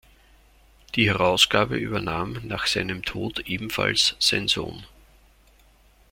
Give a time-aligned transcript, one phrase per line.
[0.95, 4.83] Die Herausgabe übernahm nach seinem Tod ebenfalls sein Sohn.